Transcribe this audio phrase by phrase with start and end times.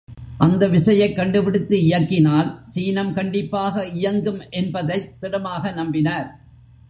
[0.37, 6.29] அந்த விசையைக் கண்டுபிடித்து இயக்கினால் சீனம் கண்டிப்பாக இயங்கும் என்பதைத் திடமாக நம்பினார்.